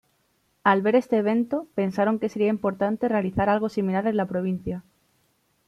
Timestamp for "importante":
2.47-3.07